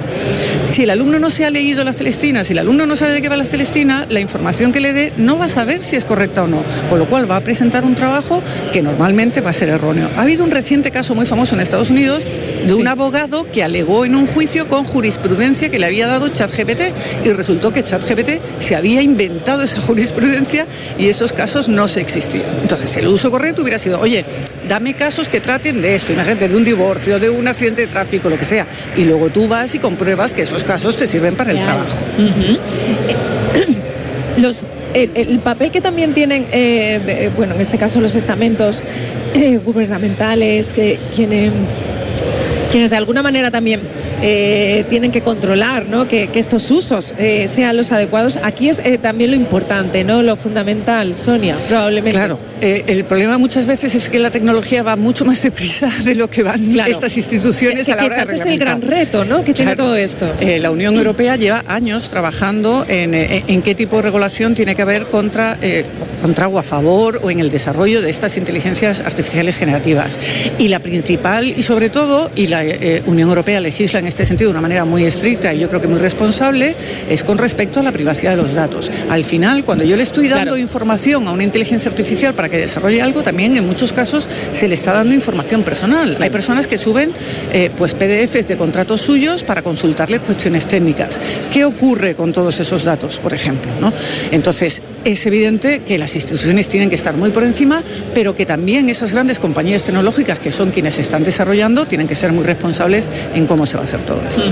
Si 0.66 0.84
el 0.84 0.90
alumno 0.90 1.20
no 1.20 1.30
se 1.30 1.46
ha 1.46 1.50
leído 1.50 1.84
la 1.84 1.94
Celestina, 1.94 2.44
si 2.44 2.54
el 2.54 2.60
alumno 2.60 2.86
no 2.86 2.96
sabe 2.96 3.14
de 3.14 3.22
qué 3.22 3.30
va 3.30 3.38
la 3.38 3.46
Celestina, 3.46 4.06
la 4.10 4.20
información 4.20 4.72
que 4.72 4.80
le 4.80 4.94
dé 4.94 5.14
no 5.18 5.38
va 5.38 5.46
a 5.46 5.50
saber 5.50 5.80
si 5.80 5.96
es 5.96 6.06
correcta 6.06 6.44
o 6.44 6.48
no, 6.48 6.64
con 6.90 7.00
lo 7.00 7.08
cual 7.08 7.30
va 7.30 7.38
a 7.38 7.42
presentar 7.42 7.84
un 7.84 7.96
trabajo 7.96 8.42
que 8.72 8.82
normalmente 8.82 9.42
va 9.42 9.50
a 9.50 9.54
ser 9.54 9.70
erróneo. 9.70 10.10
Habido 10.34 10.46
un 10.46 10.52
reciente 10.52 10.90
caso 10.90 11.14
muy 11.14 11.28
famoso 11.28 11.54
en 11.54 11.62
Estados 11.62 11.92
Unidos 11.92 12.24
de 12.66 12.74
un 12.74 12.88
abogado 12.88 13.46
que 13.52 13.64
alegó 13.64 14.04
en 14.04 14.16
un 14.16 14.26
juicio 14.26 14.68
con 14.68 14.84
jurisprudencia 14.84 15.70
que 15.70 15.78
le 15.78 15.86
había 15.86 16.08
dado 16.08 16.28
ChatGPT 16.28 16.82
y 17.24 17.30
resultó 17.34 17.72
que 17.72 17.84
ChatGPT 17.84 18.42
se 18.60 18.76
había 18.76 19.04
inventado 19.04 19.62
esa 19.62 19.80
jurisprudencia 19.80 20.66
y 20.98 21.10
esos 21.10 21.34
casos 21.34 21.70
no 21.70 21.88
se 21.88 22.02
existían. 22.02 22.48
Entonces, 22.64 22.98
el 22.98 23.10
uso 23.10 23.30
correcto 23.30 23.62
hubiera 23.62 23.78
sido, 23.78 24.00
oye, 24.00 24.26
dame 24.68 24.96
casos 24.96 25.30
que 25.30 25.40
traten 25.40 25.84
de 25.84 25.94
esto, 25.94 26.12
imagínate, 26.12 26.50
de 26.50 26.56
un 26.56 26.64
divorcio, 26.64 27.20
de 27.20 27.30
un 27.30 27.48
accidente 27.48 27.82
de 27.82 27.88
tráfico, 27.88 28.28
lo 28.28 28.40
que 28.40 28.46
sea, 28.46 28.66
y 28.98 29.04
luego 29.04 29.30
tú 29.30 29.48
vas 29.48 29.76
y 29.76 29.80
compruebas 29.80 30.34
que 30.34 30.42
esos 30.42 30.64
casos 30.64 30.98
te 30.98 31.08
sirven 31.08 31.36
para 31.36 31.52
el 31.52 31.62
trabajo. 31.62 31.96
Los 34.38 34.64
el, 34.94 35.40
papel 35.40 35.72
que 35.72 35.82
también 35.82 36.14
tienen, 36.14 36.46
eh, 36.52 37.32
bueno, 37.36 37.56
en 37.56 37.62
este 37.62 37.78
caso 37.78 38.00
los 38.00 38.16
estamentos 38.16 38.84
eh, 39.34 39.58
gubernamentales, 39.58 40.74
que 40.74 41.00
quienes, 41.16 41.52
quienes 42.72 42.90
de 42.90 42.98
alguna 42.98 43.22
manera 43.22 43.52
también 43.52 43.82
eh, 44.26 44.86
tienen 44.90 45.12
que 45.12 45.20
controlar 45.20 45.86
¿no? 45.88 46.08
que, 46.08 46.30
estos 46.34 46.72
usos 46.72 47.14
eh, 47.18 47.50
sean 47.50 47.76
los 47.76 47.92
adecuados. 47.92 48.40
Aquí 48.42 48.70
es 48.70 48.80
eh, 48.80 48.98
también 48.98 49.32
lo 49.32 49.36
importante, 49.36 50.06
¿no? 50.06 50.24
lo 50.24 50.38
fundamental, 50.38 51.14
Sonia, 51.14 51.58
probablemente. 51.68 52.18
Claro, 52.18 52.40
el 52.62 53.04
problema 53.04 53.38
muchas 53.38 53.66
veces 53.66 53.96
es 53.96 54.10
que 54.10 54.20
la 54.20 54.32
tecnología 54.32 54.82
va 54.82 54.96
mucho 54.96 55.26
más 55.26 55.44
deprisa 55.44 55.92
de 56.06 56.16
lo 56.16 56.30
que 56.30 56.42
van 56.42 56.80
estas 56.88 57.18
instituciones 57.18 57.90
a 57.90 57.98
la 57.98 58.06
hora 58.06 58.26
de 58.26 58.36
es 58.36 58.46
el 58.46 58.58
gran 58.58 58.82
reto 58.82 59.26
¿no? 59.26 59.44
que 59.44 59.54
tiene 59.54 59.76
todo 59.76 59.98
esto. 59.98 60.34
la 60.40 60.72
Unión 60.72 60.96
Europea 60.96 61.36
lleva 61.36 61.64
años 61.68 62.10
trabajando 62.10 62.86
en, 62.88 63.14
en, 63.14 63.62
qué 63.62 63.76
tipo 63.76 63.98
de 63.98 64.04
regulación 64.04 64.56
tiene 64.56 64.74
que 64.74 64.82
haber 64.84 65.06
contra, 65.08 65.58
contra 66.24 66.48
o 66.48 66.58
a 66.58 66.64
favor 66.64 67.20
o 67.22 67.30
en 67.30 67.42
el 67.42 67.50
desarrollo 67.50 68.02
de 68.02 68.10
estas 68.10 68.38
inteligencias 68.38 69.02
artificiales 69.02 69.58
generativas. 69.58 70.18
Y 70.58 70.70
la 70.70 70.80
principal, 70.80 71.46
y 71.46 71.64
sobre 71.64 71.90
todo, 71.90 72.32
y 72.34 72.48
la 72.48 72.64
Unión 73.06 73.28
Europea 73.28 73.60
legisla 73.60 74.00
en 74.00 74.08
este 74.08 74.26
sentido 74.26 74.48
de 74.48 74.54
una 74.54 74.62
manera 74.62 74.86
muy 74.86 75.04
estricta 75.04 75.54
y 75.54 75.60
yo 75.60 75.68
creo 75.68 75.82
que 75.82 75.88
muy 75.90 76.00
responsable, 76.00 76.78
es 77.10 77.26
con 77.26 77.38
respecto 77.38 77.82
a 77.82 77.84
la 77.84 77.92
privacidad 77.92 78.38
de 78.38 78.38
los 78.38 78.54
datos. 78.54 78.90
Al 79.10 79.26
final, 79.26 79.66
cuando 79.66 79.84
yo 79.84 79.98
le 79.98 80.04
estoy 80.04 80.30
dando 80.30 80.56
información 80.56 81.28
a 81.28 81.34
una 81.34 81.44
inteligencia 81.44 81.92
artificial 81.92 82.34
para 82.34 82.48
que 82.48 82.58
desarrolle 82.58 83.02
algo, 83.02 83.22
también 83.22 83.58
en 83.58 83.68
muchos 83.68 83.92
casos 83.92 84.30
se 84.54 84.70
le 84.70 84.76
está 84.76 84.94
dando 84.94 85.14
información 85.14 85.64
personal. 85.64 86.16
Hay 86.22 86.30
personas 86.30 86.68
que 86.68 86.78
suben 86.78 87.12
eh, 87.52 87.70
pues 87.78 87.94
PDFs 87.94 88.48
de 88.48 88.56
contratos 88.56 89.02
suyos 89.02 89.44
para 89.44 89.62
consultarle 89.62 90.20
cuestiones 90.20 90.68
técnicas. 90.68 91.20
¿Qué 91.52 91.66
ocurre 91.66 92.16
con 92.16 92.32
todos 92.32 92.62
esos 92.62 92.86
datos, 92.86 93.20
por 93.20 93.34
ejemplo? 93.34 93.70
¿no? 93.82 93.92
Entonces, 94.32 94.82
es 95.04 95.26
evidente 95.26 95.80
que 95.80 95.98
las 95.98 96.16
instituciones 96.16 96.70
tienen 96.70 96.90
que 96.90 96.96
estar 96.96 97.16
muy 97.16 97.32
por 97.32 97.44
encima, 97.44 97.84
pero 98.14 98.36
que 98.36 98.46
también 98.46 98.90
esas 98.90 99.14
grandes 99.14 99.40
compañías 99.40 99.84
tecnológicas 99.84 100.40
que 100.40 100.52
son 100.52 100.72
quienes 100.72 101.00
están 101.00 101.24
desarrollando 101.24 101.86
tienen 101.86 102.08
que 102.08 102.16
ser 102.16 102.32
muy 102.32 102.44
responsables 102.44 103.08
en 103.36 103.48
cómo 103.48 103.66
se 103.66 103.76
va 103.76 103.82
a 103.82 103.84
hacer 103.86 104.02
todo 104.02 104.22
esto. 104.28 104.44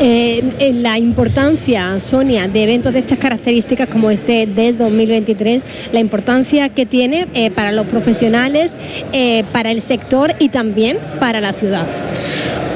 Eh, 0.00 0.72
la 0.74 0.98
importancia, 0.98 2.00
Sonia, 2.00 2.48
de 2.48 2.64
eventos 2.64 2.92
de 2.92 3.00
estas 3.00 3.18
características 3.18 3.86
como 3.88 4.10
este 4.10 4.46
DES 4.46 4.78
2023, 4.78 5.60
la 5.92 6.00
importancia 6.00 6.70
que 6.70 6.86
tiene 6.86 7.26
eh, 7.34 7.50
para 7.50 7.72
los 7.72 7.86
profesionales, 7.86 8.72
eh, 9.12 9.44
para 9.52 9.70
el 9.70 9.82
sector 9.82 10.34
y 10.38 10.48
también 10.48 10.98
para 11.18 11.40
la 11.40 11.52
ciudad. 11.52 11.86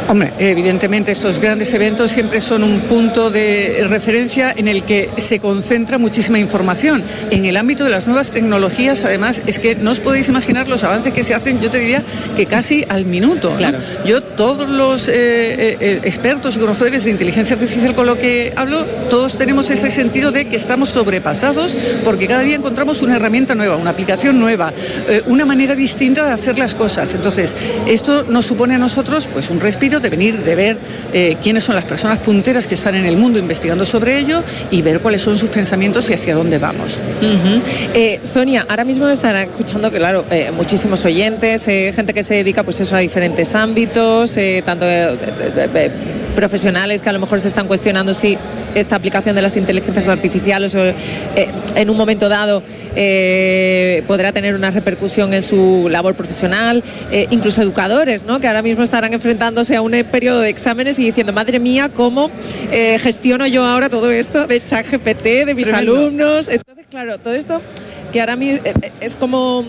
Hombre, 0.06 0.32
evidentemente 0.38 1.12
estos 1.12 1.40
grandes 1.40 1.72
eventos 1.72 2.10
siempre 2.10 2.40
son 2.40 2.62
un 2.62 2.80
punto 2.80 3.30
de 3.30 3.86
referencia 3.88 4.52
en 4.54 4.68
el 4.68 4.84
que 4.84 5.08
se 5.16 5.40
concentra 5.40 5.96
muchísima 5.96 6.38
información. 6.38 7.02
En 7.30 7.46
el 7.46 7.56
ámbito 7.56 7.84
de 7.84 7.90
las 7.90 8.06
nuevas 8.06 8.30
tecnologías, 8.30 9.04
además, 9.04 9.40
es 9.46 9.58
que 9.58 9.76
no 9.76 9.92
os 9.92 10.00
podéis 10.00 10.28
imaginar 10.28 10.68
los 10.68 10.84
avances 10.84 11.12
que 11.12 11.24
se 11.24 11.34
hacen, 11.34 11.60
yo 11.60 11.70
te 11.70 11.78
diría 11.78 12.04
que 12.36 12.44
casi 12.44 12.84
al 12.88 13.06
minuto. 13.06 13.54
Claro. 13.56 13.78
Yo, 14.04 14.20
todos 14.36 14.68
los 14.68 15.08
eh, 15.08 15.12
eh, 15.14 15.76
eh, 15.80 16.00
expertos 16.04 16.56
y 16.56 16.58
conocedores 16.58 17.04
de 17.04 17.10
inteligencia 17.10 17.54
artificial 17.54 17.94
con 17.94 18.06
lo 18.06 18.18
que 18.18 18.52
hablo, 18.56 18.84
todos 19.10 19.36
tenemos 19.36 19.70
ese 19.70 19.90
sentido 19.90 20.32
de 20.32 20.46
que 20.46 20.56
estamos 20.56 20.90
sobrepasados 20.90 21.76
porque 22.04 22.26
cada 22.26 22.42
día 22.42 22.56
encontramos 22.56 23.02
una 23.02 23.16
herramienta 23.16 23.54
nueva, 23.54 23.76
una 23.76 23.90
aplicación 23.90 24.38
nueva, 24.38 24.72
una 25.26 25.44
manera 25.44 25.74
distinta 25.74 26.24
de 26.24 26.32
hacer 26.32 26.58
las 26.58 26.74
cosas. 26.74 27.14
Entonces, 27.14 27.54
esto 27.86 28.24
nos 28.28 28.46
supone 28.46 28.74
a 28.74 28.78
nosotros 28.78 29.28
pues 29.32 29.50
un 29.50 29.60
respiro 29.60 30.00
de 30.00 30.10
venir, 30.10 30.42
de 30.42 30.54
ver 30.54 30.78
quiénes 31.42 31.64
son 31.64 31.74
las 31.74 31.84
personas 31.84 32.18
punteras 32.18 32.66
que 32.66 32.74
están 32.74 32.94
en 32.94 33.06
el 33.06 33.16
mundo 33.16 33.38
investigando 33.38 33.84
sobre 33.84 34.18
ello 34.18 34.42
y 34.70 34.82
ver 34.82 35.00
cuáles 35.00 35.20
son 35.20 35.38
sus 35.38 35.50
pensamientos 35.50 36.08
y 36.10 36.14
hacia 36.14 36.34
dónde 36.34 36.58
vamos. 36.58 36.98
Sonia, 38.22 38.66
ahora 38.68 38.84
mismo 38.84 39.08
estarán 39.08 39.48
escuchando, 39.48 39.90
claro, 39.90 40.24
muchísimos 40.56 41.04
oyentes, 41.04 41.64
gente 41.64 42.12
que 42.12 42.22
se 42.22 42.34
dedica 42.34 42.62
pues 42.62 42.80
eso 42.80 42.96
a 42.96 43.00
diferentes 43.00 43.54
ámbitos, 43.54 44.23
tanto 44.64 44.86
profesionales 46.34 47.00
que 47.00 47.08
a 47.08 47.12
lo 47.12 47.20
mejor 47.20 47.40
se 47.40 47.48
están 47.48 47.66
cuestionando 47.66 48.12
si 48.12 48.36
esta 48.74 48.96
aplicación 48.96 49.36
de 49.36 49.42
las 49.42 49.56
inteligencias 49.56 50.08
artificiales 50.08 50.74
eh, 50.74 50.94
en 51.74 51.90
un 51.90 51.96
momento 51.96 52.28
dado 52.28 52.62
eh, 52.96 54.02
podrá 54.06 54.32
tener 54.32 54.54
una 54.54 54.70
repercusión 54.70 55.32
en 55.32 55.42
su 55.42 55.88
labor 55.90 56.14
profesional, 56.14 56.82
eh, 57.10 57.26
incluso 57.30 57.62
educadores, 57.62 58.24
¿no? 58.24 58.40
que 58.40 58.46
ahora 58.46 58.62
mismo 58.62 58.82
estarán 58.82 59.12
enfrentándose 59.12 59.76
a 59.76 59.80
un 59.80 59.92
periodo 60.10 60.40
de 60.40 60.48
exámenes 60.48 60.98
y 60.98 61.04
diciendo, 61.04 61.32
madre 61.32 61.58
mía, 61.58 61.90
¿cómo 61.94 62.30
gestiono 62.70 63.46
yo 63.46 63.64
ahora 63.64 63.88
todo 63.88 64.10
esto 64.10 64.46
de 64.46 64.62
chat 64.62 64.86
GPT, 64.86 65.46
de 65.46 65.54
mis 65.54 65.72
alumnos? 65.72 66.48
Entonces, 66.48 66.86
claro, 66.90 67.18
todo 67.18 67.34
esto 67.34 67.60
que 68.14 68.20
ahora 68.20 68.36
mismo 68.36 68.60
es 69.00 69.16
como 69.16 69.64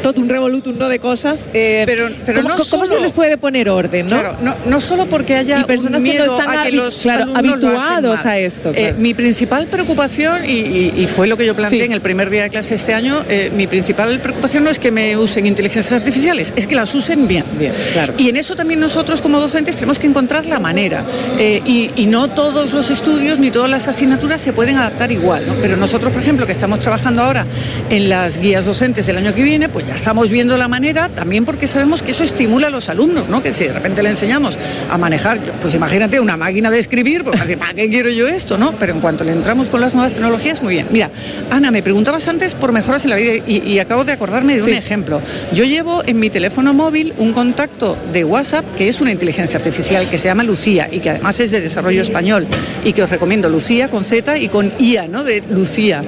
todo 0.00 0.20
un 0.20 0.28
revolutum 0.28 0.78
de 0.78 0.98
cosas. 1.00 1.50
Eh, 1.52 1.82
pero 1.86 2.08
pero 2.24 2.42
¿cómo, 2.42 2.56
no 2.56 2.64
¿cómo 2.70 2.86
se 2.86 3.00
les 3.00 3.10
puede 3.10 3.36
poner 3.36 3.68
orden? 3.68 4.06
¿no? 4.06 4.20
Claro, 4.20 4.36
no, 4.42 4.54
no 4.66 4.80
solo 4.80 5.06
porque 5.06 5.34
haya 5.34 5.64
personas 5.64 6.02
que 6.02 6.18
no 6.18 6.24
están 6.24 6.56
a 6.56 6.64
que 6.64 6.72
los 6.72 7.04
habituados 7.06 8.24
a 8.26 8.38
esto. 8.38 8.70
Eh, 8.74 8.94
mi 8.96 9.12
principal 9.12 9.66
preocupación, 9.66 10.42
y, 10.46 11.08
fue 11.08 11.26
lo 11.26 11.36
que 11.36 11.46
yo 11.46 11.56
planteé 11.56 11.84
en 11.84 11.92
el 11.92 12.00
primer 12.00 12.30
día 12.30 12.44
de 12.44 12.50
clase 12.50 12.76
este 12.76 12.94
año, 12.94 13.24
eh, 13.28 13.50
mi 13.54 13.66
principal 13.66 14.20
preocupación 14.20 14.62
no 14.62 14.70
es 14.70 14.78
que 14.78 14.90
me 14.90 15.16
usen 15.16 15.46
inteligencias 15.46 16.00
artificiales, 16.00 16.52
es 16.54 16.66
que 16.66 16.76
las 16.76 16.94
usen 16.94 17.26
bien. 17.26 17.44
bien 17.58 17.72
claro. 17.92 18.14
Y 18.18 18.28
en 18.28 18.36
eso 18.36 18.54
también 18.54 18.78
nosotros 18.78 19.20
como 19.20 19.40
docentes 19.40 19.74
tenemos 19.76 19.98
que 19.98 20.06
encontrar 20.06 20.46
la 20.46 20.60
manera. 20.60 21.02
Y, 21.38 21.90
y, 21.96 22.06
no 22.06 22.28
todos 22.28 22.72
los 22.72 22.90
estudios 22.90 23.40
ni 23.40 23.50
todas 23.50 23.70
las 23.70 23.88
asignaturas 23.88 24.40
se 24.40 24.52
pueden 24.52 24.76
adaptar 24.76 25.10
igual. 25.10 25.46
¿no? 25.46 25.54
Pero 25.54 25.76
nosotros, 25.76 26.12
por 26.12 26.20
ejemplo, 26.20 26.46
que 26.46 26.52
estamos 26.52 26.83
trabajando 26.84 27.22
ahora 27.22 27.46
en 27.90 28.08
las 28.08 28.38
guías 28.38 28.64
docentes 28.64 29.06
del 29.06 29.16
año 29.16 29.34
que 29.34 29.42
viene, 29.42 29.68
pues 29.68 29.86
ya 29.86 29.94
estamos 29.94 30.30
viendo 30.30 30.56
la 30.56 30.68
manera, 30.68 31.08
también 31.08 31.44
porque 31.44 31.66
sabemos 31.66 32.02
que 32.02 32.12
eso 32.12 32.22
estimula 32.22 32.66
a 32.66 32.70
los 32.70 32.88
alumnos, 32.88 33.28
¿no? 33.28 33.42
Que 33.42 33.54
si 33.54 33.64
de 33.64 33.72
repente 33.72 34.02
le 34.02 34.10
enseñamos 34.10 34.58
a 34.90 34.98
manejar, 34.98 35.40
pues 35.62 35.74
imagínate 35.74 36.20
una 36.20 36.36
máquina 36.36 36.70
de 36.70 36.78
escribir, 36.78 37.24
pues 37.24 37.40
¿para 37.56 37.72
qué 37.72 37.88
quiero 37.88 38.10
yo 38.10 38.28
esto, 38.28 38.58
no? 38.58 38.78
Pero 38.78 38.92
en 38.92 39.00
cuanto 39.00 39.24
le 39.24 39.32
entramos 39.32 39.68
con 39.68 39.80
las 39.80 39.94
nuevas 39.94 40.12
tecnologías, 40.12 40.62
muy 40.62 40.74
bien. 40.74 40.86
Mira, 40.90 41.10
Ana, 41.50 41.70
me 41.70 41.82
preguntabas 41.82 42.28
antes 42.28 42.54
por 42.54 42.72
mejoras 42.72 43.04
en 43.04 43.10
la 43.10 43.16
vida 43.16 43.42
y, 43.46 43.78
acabo 43.78 44.04
de 44.04 44.12
acordarme 44.12 44.56
de 44.56 44.62
un 44.62 44.74
ejemplo. 44.74 45.20
Yo 45.52 45.64
llevo 45.64 46.02
en 46.06 46.18
mi 46.18 46.30
teléfono 46.30 46.74
móvil 46.74 47.14
un 47.18 47.32
contacto 47.32 47.96
de 48.12 48.24
WhatsApp 48.24 48.64
que 48.76 48.88
es 48.88 49.00
una 49.00 49.10
inteligencia 49.10 49.56
artificial 49.56 50.08
que 50.08 50.18
se 50.18 50.26
llama 50.26 50.44
Lucía 50.44 50.88
y 50.90 51.00
que 51.00 51.10
además 51.10 51.40
es 51.40 51.50
de 51.50 51.60
desarrollo 51.60 52.02
español 52.02 52.46
y 52.84 52.92
que 52.92 53.02
os 53.02 53.10
recomiendo 53.10 53.48
Lucía 53.48 53.88
con 53.88 54.04
Z 54.04 54.38
y 54.38 54.48
con 54.48 54.72
IA, 54.78 55.08
¿no? 55.08 55.24
De 55.24 55.42
Lucía. 55.50 56.04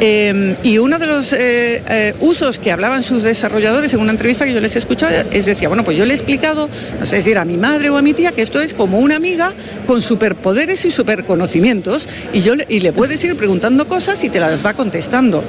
Eh, 0.00 0.13
y 0.62 0.78
uno 0.78 0.98
de 0.98 1.06
los 1.06 1.32
eh, 1.32 1.82
eh, 1.88 2.14
usos 2.20 2.58
que 2.58 2.70
hablaban 2.72 3.02
sus 3.02 3.22
desarrolladores 3.22 3.92
en 3.94 4.00
una 4.00 4.12
entrevista 4.12 4.44
que 4.44 4.52
yo 4.52 4.60
les 4.60 4.76
he 4.76 4.78
escuchado 4.78 5.12
es 5.30 5.46
decía, 5.46 5.68
bueno, 5.68 5.84
pues 5.84 5.96
yo 5.96 6.04
le 6.04 6.12
he 6.12 6.16
explicado, 6.16 6.68
no 6.98 7.06
sé 7.06 7.22
si 7.22 7.30
era 7.30 7.42
a 7.42 7.44
mi 7.44 7.56
madre 7.56 7.90
o 7.90 7.96
a 7.96 8.02
mi 8.02 8.14
tía, 8.14 8.32
que 8.32 8.42
esto 8.42 8.60
es 8.60 8.74
como 8.74 8.98
una 8.98 9.16
amiga 9.16 9.52
con 9.86 10.02
superpoderes 10.02 10.84
y 10.84 10.90
superconocimientos 10.90 12.08
y 12.32 12.42
yo 12.42 12.54
y 12.68 12.80
le 12.80 12.92
puedes 12.92 13.22
ir 13.24 13.36
preguntando 13.36 13.86
cosas 13.86 14.22
y 14.24 14.28
te 14.28 14.40
las 14.40 14.64
va 14.64 14.74
contestando. 14.74 15.44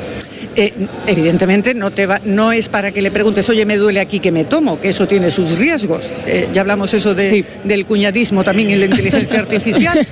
Eh, 0.58 0.74
evidentemente 1.06 1.74
no, 1.74 1.92
te 1.92 2.06
va, 2.06 2.22
no 2.24 2.54
es 2.54 2.70
para 2.70 2.92
que 2.92 3.02
le 3.02 3.12
preguntes, 3.12 3.50
oye, 3.50 3.66
me 3.66 3.76
duele 3.76 4.00
aquí 4.00 4.22
que 4.22 4.32
me 4.32 4.46
tomo, 4.46 4.80
que 4.80 4.90
eso 4.90 5.06
tiene 5.06 5.30
sus 5.30 5.58
riesgos. 5.58 6.12
Eh, 6.26 6.48
ya 6.54 6.62
hablamos 6.62 6.94
eso 6.94 7.14
de, 7.14 7.44
del 7.66 7.86
cuñadismo 7.86 8.44
también 8.44 8.70
en 8.70 8.80
la 8.80 8.86
inteligencia 8.86 9.40
artificial, 9.40 10.08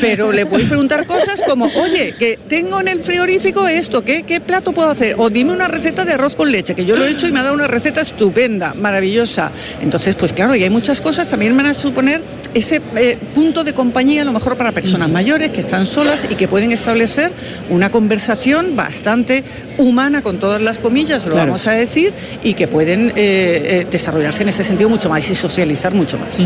pero 0.00 0.32
le 0.32 0.44
puedes 0.46 0.68
preguntar 0.68 1.06
cosas 1.06 1.40
como, 1.46 1.66
oye, 1.66 2.14
que 2.18 2.36
tengo 2.48 2.80
en 2.80 2.88
el 2.88 3.00
frigorífico 3.00 3.68
esto, 3.68 4.04
¿qué, 4.04 4.24
¿qué 4.24 4.40
plato 4.40 4.72
puedo 4.72 4.90
hacer? 4.90 5.14
O 5.18 5.30
dime 5.30 5.52
una 5.52 5.68
receta 5.68 6.04
de 6.04 6.14
arroz 6.14 6.34
con 6.34 6.50
leche, 6.50 6.74
que 6.74 6.84
yo 6.84 6.96
lo 6.96 7.04
he 7.04 7.10
hecho 7.10 7.28
y 7.28 7.32
me 7.32 7.38
ha 7.38 7.42
dado 7.44 7.54
una 7.54 7.68
receta 7.68 8.00
estupenda, 8.00 8.74
maravillosa. 8.74 9.52
Entonces, 9.80 10.16
pues 10.16 10.32
claro, 10.32 10.56
y 10.56 10.64
hay 10.64 10.70
muchas 10.70 11.00
cosas, 11.00 11.28
también 11.28 11.56
van 11.56 11.66
a 11.66 11.74
suponer 11.74 12.22
ese 12.54 12.80
eh, 12.96 13.18
punto 13.34 13.62
de 13.62 13.72
compañía, 13.72 14.22
a 14.22 14.24
lo 14.24 14.32
mejor 14.32 14.56
para 14.56 14.72
personas 14.72 15.10
mayores 15.10 15.50
que 15.50 15.60
están 15.60 15.86
solas 15.86 16.26
y 16.28 16.34
que 16.34 16.48
pueden 16.48 16.72
establecer 16.72 17.30
una 17.70 17.90
conversación 17.90 18.74
bastante 18.74 19.44
humana, 19.78 20.22
con 20.22 20.38
todas 20.38 20.60
las 20.60 20.78
comillas, 20.78 21.26
lo 21.26 21.36
vamos 21.36 21.66
a 21.66 21.72
decir, 21.72 22.12
y 22.42 22.54
que 22.54 22.68
pueden 22.68 23.08
eh, 23.10 23.12
eh, 23.16 23.86
desarrollarse 23.90 24.42
en 24.42 24.48
ese 24.48 24.64
sentido 24.64 24.88
mucho 24.88 25.08
más 25.08 25.28
y 25.30 25.34
socializar 25.34 25.94
mucho 25.94 26.18
más. 26.18 26.38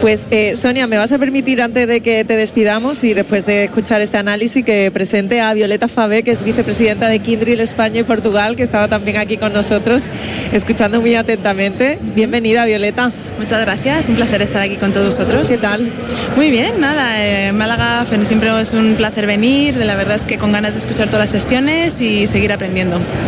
Pues 0.00 0.26
eh, 0.30 0.56
Sonia, 0.56 0.86
¿me 0.86 0.98
vas 0.98 1.12
a 1.12 1.18
permitir 1.18 1.62
antes 1.62 1.88
de 1.88 2.00
que 2.00 2.24
te 2.24 2.36
despidamos 2.36 3.02
y 3.04 3.14
después 3.14 3.46
de 3.46 3.64
escuchar 3.64 4.00
este 4.00 4.18
análisis 4.18 4.64
que 4.64 4.90
presente 4.92 5.40
a 5.40 5.54
Violeta 5.54 5.88
Fabé, 5.88 6.22
que 6.22 6.30
es 6.30 6.42
vicepresidenta 6.42 7.08
de 7.08 7.18
Kindril 7.20 7.60
España 7.60 8.00
y 8.00 8.04
Portugal, 8.04 8.56
que 8.56 8.62
estaba 8.62 8.88
también 8.88 9.16
aquí 9.16 9.36
con 9.36 9.52
nosotros, 9.52 10.04
escuchando 10.52 11.00
muy 11.00 11.14
atentamente. 11.14 11.98
Bienvenida, 12.14 12.64
Violeta. 12.64 13.12
Muchas 13.38 13.60
gracias, 13.62 14.08
un 14.08 14.14
placer 14.14 14.42
estar 14.42 14.62
aquí 14.62 14.76
con 14.76 14.92
todos 14.92 15.16
vosotros. 15.16 15.48
¿Qué 15.48 15.58
tal? 15.58 15.90
Muy 16.36 16.50
bien, 16.50 16.80
nada, 16.80 17.52
Málaga 17.52 18.06
siempre 18.24 18.48
es 18.60 18.72
un 18.74 18.94
placer 18.94 19.26
venir, 19.26 19.76
la 19.76 19.96
verdad 19.96 20.16
es 20.16 20.22
que 20.22 20.38
con 20.38 20.52
ganas 20.52 20.74
de 20.74 20.78
escuchar 20.78 21.06
todas 21.08 21.32
las 21.32 21.42
sesiones 21.42 22.00
y 22.00 22.28
seguir 22.28 22.52
aprendiendo 22.52 22.73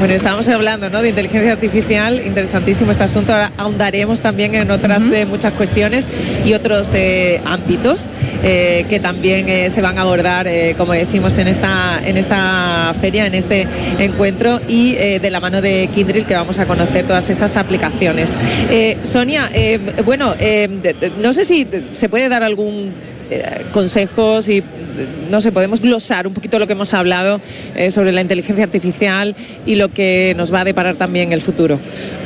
bueno, 0.00 0.12
estábamos 0.12 0.49
hablando 0.49 0.91
¿no? 0.91 1.03
de 1.03 1.11
inteligencia 1.11 1.53
artificial, 1.53 2.21
interesantísimo 2.26 2.91
este 2.91 3.05
asunto. 3.05 3.33
Ahora 3.33 3.53
ahondaremos 3.57 4.19
también 4.19 4.57
en 4.57 4.73
otras 4.73 5.05
eh, 5.12 5.25
muchas 5.25 5.53
cuestiones 5.53 6.09
y 6.45 6.53
otros 6.53 6.93
eh, 6.95 7.41
ámbitos 7.45 8.09
eh, 8.43 8.85
que 8.91 8.99
también 8.99 9.71
se 9.71 9.81
van 9.81 9.99
a 9.99 10.00
abordar, 10.00 10.49
como 10.76 10.95
decimos, 10.95 11.38
en 11.38 11.47
esta, 11.47 12.00
en 12.05 12.17
esta 12.17 12.93
feria, 13.00 13.26
en 13.26 13.37
este 13.37 13.69
encuentro 14.00 14.61
y 14.67 14.95
de 14.95 15.31
la 15.31 15.38
mano 15.38 15.61
de 15.62 15.88
Kindrill 15.95 16.26
que 16.26 16.35
vamos 16.35 16.59
a 16.59 16.67
conocer 16.67 17.07
todas 17.07 17.31
esas 17.31 17.57
aplicaciones. 17.57 18.38
Sonia, 19.05 19.50
bueno, 20.05 20.35
no 21.21 21.33
sé 21.33 21.45
si 21.45 21.67
se 21.93 22.09
puede 22.09 22.29
dar 22.29 22.43
algún 22.43 22.93
consejos 23.73 24.49
y 24.49 24.62
no 25.30 25.40
sé, 25.40 25.52
podemos 25.52 25.80
glosar 25.80 26.26
un 26.26 26.35
poquito 26.35 26.59
lo 26.59 26.66
que 26.66 26.73
hemos 26.73 26.95
hablado 26.95 27.40
eh, 27.75 27.90
sobre 27.90 28.12
la 28.12 28.21
inteligencia 28.21 28.64
artificial 28.64 29.35
y 29.64 29.76
lo 29.76 29.88
que 29.88 30.35
nos 30.37 30.52
va 30.52 30.61
a 30.61 30.64
deparar 30.64 30.97
también 30.97 31.33
el 31.33 31.40
futuro. 31.40 31.78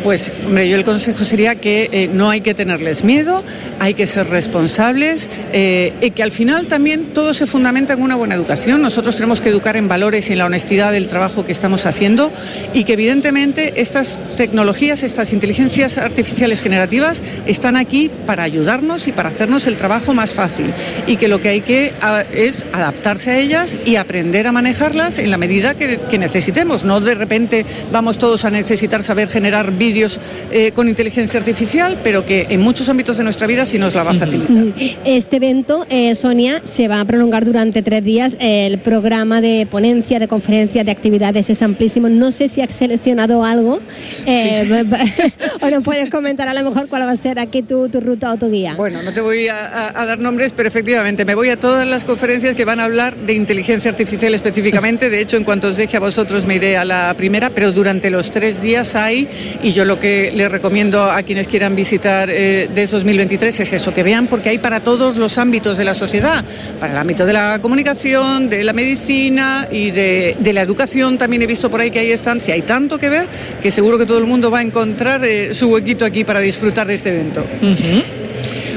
Pues, 0.05 0.33
hombre, 0.47 0.69
yo 0.69 0.77
el 0.77 0.85
consejo 0.85 1.25
sería 1.25 1.57
que 1.57 1.89
eh, 1.93 2.11
no 2.13 2.31
hay 2.31 2.41
que 2.41 2.55
tenerles 2.55 3.05
miedo, 3.05 3.43
hay 3.79 3.95
que 3.95 4.07
ser 4.07 4.29
responsables 4.29 5.29
eh, 5.53 5.93
y 6.01 6.11
que 6.13 6.23
al 6.23 6.31
final 6.31 6.67
también 6.67 7.07
todo 7.15 7.35
se 7.35 7.47
fundamenta 7.47 7.95
en 7.95 8.03
una 8.03 8.17
buena 8.17 8.35
educación. 8.35 8.83
Nosotros 8.83 9.17
tenemos 9.17 9.41
que 9.41 9.49
educar 9.49 9.77
en 9.77 9.89
valores 9.89 10.31
y 10.31 10.33
en 10.33 10.39
la 10.39 10.47
honestidad 10.47 10.93
del 10.93 11.09
trabajo 11.09 11.45
que 11.45 11.53
estamos 11.53 11.87
haciendo 11.87 12.31
y 12.75 12.85
que 12.85 12.95
evidentemente 12.95 13.81
estas 13.81 14.21
tecnologías, 14.37 15.03
estas 15.03 15.33
inteligencias 15.33 15.99
artificiales 15.99 16.61
generativas 16.61 17.21
están 17.47 17.77
aquí 17.77 18.11
para 18.27 18.43
ayudarnos 18.43 19.09
y 19.09 19.13
para 19.13 19.31
hacernos 19.31 19.67
el 19.67 19.77
trabajo 19.77 20.15
más 20.15 20.33
fácil 20.33 20.73
y 21.07 21.17
que 21.17 21.29
lo 21.29 21.41
que 21.41 21.49
hay 21.49 21.61
que 21.61 21.93
ah, 22.01 22.25
es 22.33 22.67
adaptarse 22.73 23.31
a 23.31 23.39
ellas 23.39 23.77
y 23.85 23.97
aprender 23.97 24.47
a 24.47 24.53
manejarlas 24.53 25.19
en 25.19 25.31
la 25.31 25.39
medida 25.39 25.75
que, 25.75 26.19
necesitemos. 26.19 26.85
No 26.85 27.01
de 27.01 27.15
repente 27.15 27.65
vamos 27.91 28.19
todos 28.19 28.45
a 28.45 28.51
necesitar 28.51 29.03
saber 29.03 29.29
generar 29.29 29.73
vídeos 29.73 30.21
eh, 30.51 30.73
con 30.73 30.87
inteligencia 30.87 31.41
artificial, 31.41 31.99
pero 32.05 32.27
que 32.27 32.47
en 32.51 32.61
muchos 32.61 32.89
ámbitos 32.89 33.17
de 33.17 33.25
nuestra 33.25 33.47
vida 33.47 33.65
sí 33.65 33.79
nos 33.79 33.95
la 33.95 34.03
va 34.03 34.11
a 34.11 34.15
facilitar. 34.15 34.75
Este 35.05 35.37
evento, 35.37 35.87
eh, 35.89 36.15
Sonia, 36.15 36.61
se 36.65 36.89
va 36.89 37.01
a 37.01 37.05
prolongar 37.07 37.47
durante 37.47 37.81
tres 37.83 38.05
días. 38.05 38.37
El 38.39 38.79
programa 38.81 39.41
de 39.41 39.67
ponencia, 39.71 40.19
de 40.19 40.29
conferencia, 40.29 40.85
de 40.85 40.91
actividades 40.91 41.49
es 41.49 41.63
amplísimo. 41.63 42.09
No 42.09 42.33
sé 42.33 42.49
si 42.49 42.61
has 42.61 42.75
seleccionado 42.75 43.45
algo 43.45 43.81
eh, 44.27 44.85
o 45.63 45.71
nos 45.71 45.83
puedes 45.83 46.11
comentar 46.11 46.49
a 46.49 46.55
lo 46.55 46.63
mejor 46.69 46.89
cuál 46.89 47.03
va 47.03 47.13
a 47.13 47.17
ser 47.17 47.39
aquí 47.39 47.63
tu, 47.63 47.89
tu 47.89 48.01
ruta 48.01 48.33
o 48.33 48.37
tu 48.37 48.51
guía. 48.51 48.75
Bueno, 48.77 49.03
no 49.03 49.13
te 49.13 49.21
voy 49.21 49.49
a 49.49 49.93
dar 50.07 50.19
nombres, 50.19 50.53
pero 50.55 50.69
efectivamente 50.69 50.80
me 50.83 51.35
voy 51.35 51.51
a 51.51 51.59
todas 51.59 51.87
las 51.87 52.05
conferencias 52.05 52.57
que 52.57 52.65
van 52.65 52.81
a 52.81 52.85
hablar 52.85 53.15
de 53.15 53.35
inteligencia 53.35 53.91
artificial 53.91 54.35
específicamente. 54.35 55.11
De 55.11 55.21
hecho, 55.21 55.37
en 55.37 55.45
cuanto 55.45 55.67
os 55.67 55.77
deje 55.77 55.99
a 55.99 56.01
vosotros 56.01 56.47
me 56.47 56.55
iré 56.57 56.79
a 56.79 56.87
la 56.87 57.13
primera, 57.17 57.51
pero 57.51 57.71
durante 57.71 58.09
los 58.09 58.31
tres 58.31 58.63
días 58.63 58.95
hay, 58.95 59.29
y 59.63 59.73
yo 59.73 59.85
lo 59.85 60.01
que 60.01 60.33
les 60.35 60.51
recomiendo 60.51 61.03
a 61.03 61.23
quienes 61.23 61.49
quieran 61.49 61.77
visitar 61.77 62.31
eh, 62.31 62.69
de 62.75 62.87
2023 62.87 63.61
es 63.61 63.73
eso, 63.75 63.93
que 63.93 64.03
vean 64.03 64.27
porque 64.27 64.49
hay 64.49 64.59
para 64.59 64.81
todos 64.81 65.19
los 65.19 65.37
ámbitos 65.37 65.77
de 65.77 65.85
la 65.85 65.93
sociedad, 65.93 66.45
para 66.79 66.95
el 66.95 66.99
ámbito 66.99 67.27
de 67.27 67.35
la 67.35 67.59
comunicación, 67.61 68.49
de 68.49 68.65
la 68.65 68.73
medicina 68.73 69.69
y 69.71 69.91
de, 69.91 70.37
la 70.53 70.63
educación. 70.63 71.19
También 71.19 71.43
he 71.43 71.47
visto 71.47 71.71
por 71.71 71.81
ahí 71.81 71.91
que 71.91 71.99
ahí 71.99 72.11
están, 72.11 72.41
si 72.41 72.53
hay 72.53 72.63
tanto 72.63 72.99
que 72.99 73.11
ver, 73.11 73.27
que 73.63 73.71
seguro 73.71 73.99
que 73.99 74.07
todo 74.07 74.19
el 74.19 74.27
mundo 74.27 74.51
va 74.51 74.61
a 74.61 74.63
encontrar 74.63 75.23
eh, 75.25 75.55
su 75.55 75.69
huequito 75.69 76.07
aquí 76.07 76.25
para 76.25 76.41
disfrutar 76.41 76.87
de 76.87 76.95
este 76.95 77.11
evento. 77.11 77.45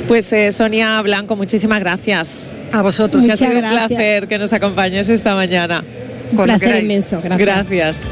Pues 0.08 0.32
eh, 0.34 0.52
Sonia 0.52 1.02
Blanco, 1.02 1.36
muchísimas 1.36 1.80
gracias. 1.80 2.52
A 2.72 2.82
vosotros. 2.82 3.28
ha 3.30 3.36
sido 3.36 3.52
un 3.52 3.62
placer 3.62 4.28
que 4.28 4.38
nos 4.38 4.52
acompañes 4.54 5.10
esta 5.10 5.36
mañana. 5.36 5.84
Un 6.32 6.44
placer 6.44 6.84
inmenso. 6.84 7.22
Gracias. 7.38 8.06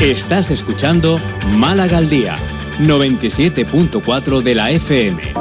Estás 0.00 0.50
escuchando 0.50 1.20
Málaga 1.52 1.98
al 1.98 2.08
Día, 2.08 2.36
97.4 2.80 4.40
de 4.40 4.54
la 4.54 4.70
FM. 4.70 5.39